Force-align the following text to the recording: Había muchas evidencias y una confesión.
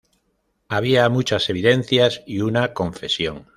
Había 0.67 1.07
muchas 1.09 1.47
evidencias 1.51 2.23
y 2.25 2.39
una 2.39 2.73
confesión. 2.73 3.45